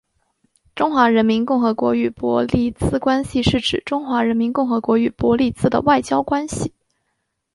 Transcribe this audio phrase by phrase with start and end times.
[0.73, 6.73] 中华人民共和国与伯利兹关系是指中华人民共和国与伯利兹的外交关系。